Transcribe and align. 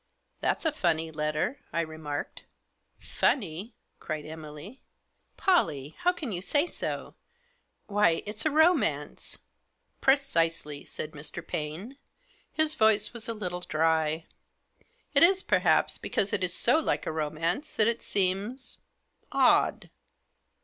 "That's 0.41 0.65
a 0.65 0.71
funny 0.71 1.11
letter," 1.11 1.59
I 1.71 1.81
remarked." 1.81 2.45
Funny!" 3.19 3.75
cried 3.99 4.25
Emily." 4.25 4.81
Pollie, 5.37 5.95
how 5.99 6.11
can 6.11 6.31
you 6.31 6.41
say 6.41 6.65
so? 6.65 7.13
Why, 7.85 8.23
it's 8.25 8.43
a 8.43 8.49
romance." 8.49 9.37
"Precisely," 10.01 10.85
said 10.85 11.11
Mr. 11.11 11.45
Paine. 11.45 11.99
His 12.51 12.73
voice 12.73 13.13
was 13.13 13.29
a 13.29 13.35
little 13.35 13.61
dry. 13.61 14.25
"It 15.13 15.21
is, 15.21 15.43
perhaps, 15.43 15.99
because 15.99 16.33
it 16.33 16.43
is 16.43 16.51
so 16.55 16.79
like 16.79 17.05
a 17.05 17.11
romance 17.11 17.75
that 17.75 17.87
it 17.87 18.01
seems— 18.01 18.79
odd." 19.31 19.91